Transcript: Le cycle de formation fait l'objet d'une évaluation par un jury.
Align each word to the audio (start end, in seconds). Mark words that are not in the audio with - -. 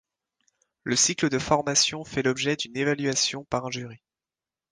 Le 0.83 0.95
cycle 0.95 1.29
de 1.29 1.37
formation 1.37 2.03
fait 2.03 2.23
l'objet 2.23 2.55
d'une 2.55 2.75
évaluation 2.75 3.43
par 3.45 3.67
un 3.67 3.69
jury. 3.69 4.01